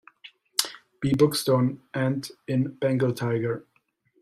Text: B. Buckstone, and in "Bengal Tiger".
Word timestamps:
B. 0.99 1.11
Buckstone, 1.13 1.77
and 1.93 2.27
in 2.47 2.71
"Bengal 2.79 3.13
Tiger". 3.15 3.67